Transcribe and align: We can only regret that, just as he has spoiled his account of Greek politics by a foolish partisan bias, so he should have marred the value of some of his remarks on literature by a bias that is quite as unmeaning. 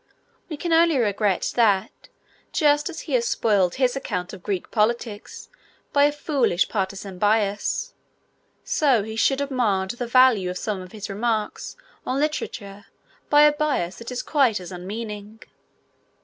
We 0.49 0.57
can 0.57 0.73
only 0.73 0.97
regret 0.97 1.53
that, 1.55 2.09
just 2.51 2.89
as 2.89 3.01
he 3.01 3.13
has 3.13 3.27
spoiled 3.27 3.75
his 3.75 3.95
account 3.95 4.33
of 4.33 4.41
Greek 4.41 4.71
politics 4.71 5.47
by 5.93 6.05
a 6.05 6.11
foolish 6.11 6.67
partisan 6.69 7.19
bias, 7.19 7.93
so 8.63 9.03
he 9.03 9.15
should 9.15 9.39
have 9.41 9.51
marred 9.51 9.91
the 9.91 10.07
value 10.07 10.49
of 10.49 10.57
some 10.57 10.81
of 10.81 10.91
his 10.91 11.07
remarks 11.07 11.75
on 12.03 12.19
literature 12.19 12.85
by 13.29 13.43
a 13.43 13.51
bias 13.53 13.97
that 13.97 14.09
is 14.11 14.23
quite 14.23 14.59
as 14.59 14.71
unmeaning. 14.71 15.43